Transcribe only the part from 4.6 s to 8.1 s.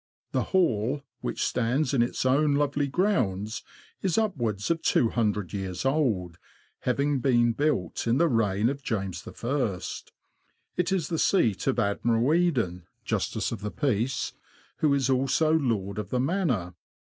of 200 years old, having been built